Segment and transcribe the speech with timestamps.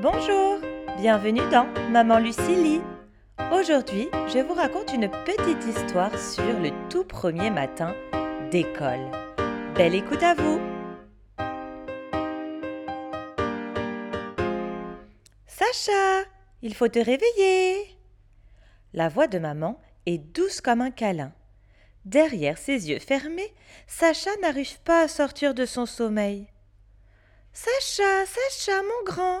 [0.00, 0.60] Bonjour,
[0.96, 2.80] bienvenue dans Maman Lucie
[3.52, 7.96] Aujourd'hui, je vous raconte une petite histoire sur le tout premier matin
[8.52, 9.10] d'école.
[9.74, 10.60] Belle écoute à vous
[15.48, 16.28] Sacha,
[16.62, 17.84] il faut te réveiller
[18.92, 21.32] La voix de maman est douce comme un câlin.
[22.04, 23.52] Derrière ses yeux fermés,
[23.88, 26.46] Sacha n'arrive pas à sortir de son sommeil.
[27.52, 29.40] Sacha, Sacha, mon grand,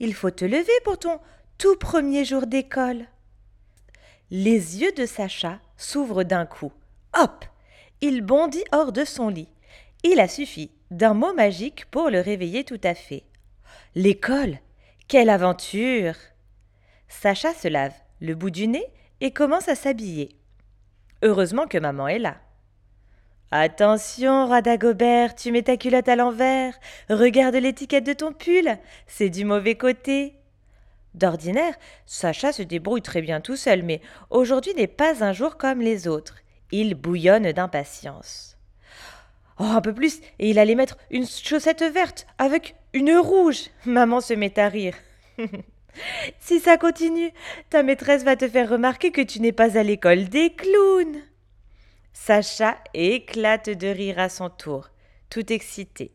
[0.00, 1.20] il faut te lever pour ton
[1.58, 3.06] tout premier jour d'école.
[4.30, 6.72] Les yeux de Sacha s'ouvrent d'un coup.
[7.18, 7.44] Hop
[8.00, 9.48] Il bondit hors de son lit.
[10.04, 13.24] Il a suffi d'un mot magique pour le réveiller tout à fait.
[13.94, 14.58] L'école
[15.08, 16.14] Quelle aventure
[17.08, 18.86] Sacha se lave le bout du nez
[19.20, 20.36] et commence à s'habiller.
[21.22, 22.36] Heureusement que maman est là.
[23.50, 26.74] Attention, Radagobert, tu mets ta culotte à l'envers.
[27.08, 28.76] Regarde l'étiquette de ton pull.
[29.06, 30.34] C'est du mauvais côté.
[31.14, 31.74] D'ordinaire,
[32.04, 36.06] Sacha se débrouille très bien tout seul, mais aujourd'hui n'est pas un jour comme les
[36.06, 36.36] autres.
[36.72, 38.58] Il bouillonne d'impatience.
[39.58, 43.70] Oh, un peu plus, et il allait mettre une chaussette verte avec une rouge.
[43.86, 44.94] Maman se met à rire.
[46.38, 47.32] si ça continue,
[47.70, 51.22] ta maîtresse va te faire remarquer que tu n'es pas à l'école des clowns.
[52.12, 54.90] Sacha éclate de rire à son tour,
[55.30, 56.12] tout excité.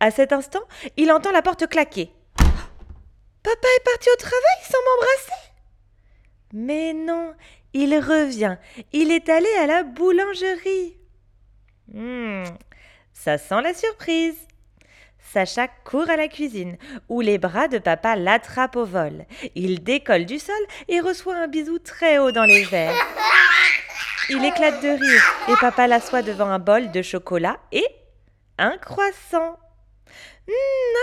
[0.00, 0.62] À cet instant,
[0.96, 2.12] il entend la porte claquer.
[2.36, 5.52] Papa est parti au travail sans m'embrasser?
[6.52, 7.34] Mais non,
[7.72, 8.56] il revient.
[8.92, 10.96] Il est allé à la boulangerie.
[11.92, 12.44] Hmm,
[13.12, 14.36] ça sent la surprise.
[15.32, 16.76] Sacha court à la cuisine,
[17.08, 19.24] où les bras de papa l'attrapent au vol.
[19.54, 20.54] Il décolle du sol
[20.88, 22.94] et reçoit un bisou très haut dans les airs.
[24.30, 27.84] Il éclate de rire et papa l'assoit devant un bol de chocolat et
[28.58, 29.58] un croissant.
[30.48, 30.54] Hum,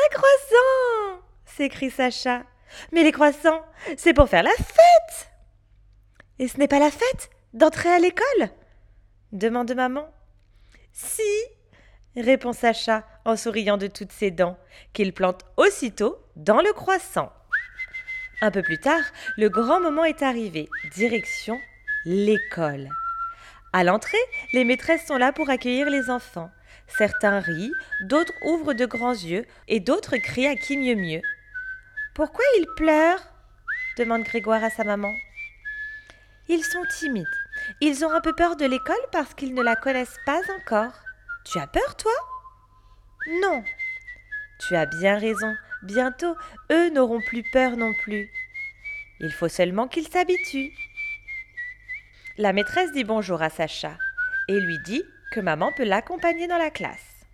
[0.06, 2.44] un croissant s'écrie Sacha.
[2.92, 3.66] Mais les croissants,
[3.98, 5.32] c'est pour faire la fête
[6.38, 8.50] Et ce n'est pas la fête d'entrer à l'école
[9.32, 10.08] demande maman.
[10.94, 11.22] Si
[12.16, 14.58] répond Sacha en souriant de toutes ses dents,
[14.94, 17.32] qu'il plante aussitôt dans le croissant.
[18.42, 19.04] Un peu plus tard,
[19.38, 21.60] le grand moment est arrivé, direction
[22.06, 22.90] l'école.
[23.72, 24.18] À l'entrée,
[24.54, 26.50] les maîtresses sont là pour accueillir les enfants.
[26.88, 31.22] Certains rient, d'autres ouvrent de grands yeux et d'autres crient à qui mieux mieux.
[32.16, 33.24] Pourquoi ils pleurent?
[33.98, 35.14] demande Grégoire à sa maman.
[36.48, 37.26] Ils sont timides.
[37.80, 40.94] Ils ont un peu peur de l'école parce qu'ils ne la connaissent pas encore.
[41.46, 42.12] Tu as peur, toi?
[43.42, 43.64] Non.
[44.60, 45.54] Tu as bien raison.
[45.84, 46.36] Bientôt,
[46.72, 48.30] eux n'auront plus peur non plus.
[49.20, 50.72] Il faut seulement qu'ils s'habituent.
[52.40, 53.92] La maîtresse dit bonjour à Sacha
[54.48, 57.26] et lui dit que maman peut l'accompagner dans la classe.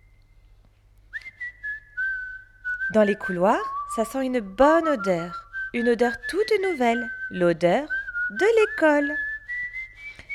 [2.92, 3.62] Dans les couloirs,
[3.94, 7.88] ça sent une bonne odeur, une odeur toute nouvelle, l'odeur
[8.30, 9.14] de l'école.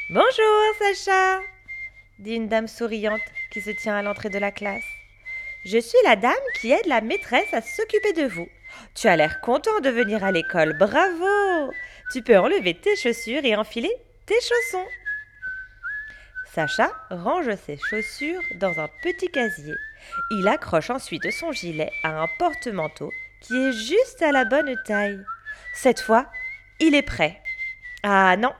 [0.09, 1.42] Bonjour Sacha,
[2.20, 3.20] dit une dame souriante
[3.52, 4.88] qui se tient à l'entrée de la classe.
[5.66, 8.48] Je suis la dame qui aide la maîtresse à s'occuper de vous.
[8.96, 11.74] Tu as l'air content de venir à l'école, bravo
[12.14, 13.92] Tu peux enlever tes chaussures et enfiler
[14.26, 14.88] tes chaussons.
[16.54, 19.76] Sacha range ses chaussures dans un petit casier.
[20.32, 23.12] Il accroche ensuite son gilet à un porte-manteau
[23.42, 25.24] qui est juste à la bonne taille.
[25.74, 26.28] Cette fois,
[26.80, 27.42] il est prêt.
[28.04, 28.54] Ah non,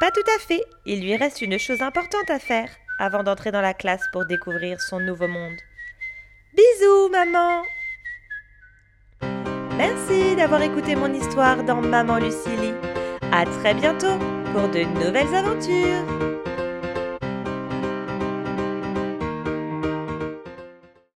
[0.00, 0.62] pas tout à fait.
[0.84, 4.80] Il lui reste une chose importante à faire avant d'entrer dans la classe pour découvrir
[4.80, 5.56] son nouveau monde.
[6.54, 7.62] Bisous, maman
[9.76, 12.72] Merci d'avoir écouté mon histoire dans Maman Lucilie.
[13.36, 14.16] À très bientôt
[14.54, 16.35] pour de nouvelles aventures